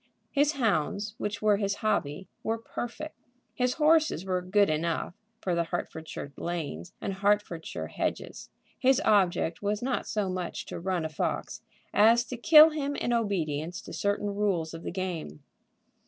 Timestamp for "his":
0.31-0.53, 1.57-1.75, 3.53-3.75, 8.79-8.99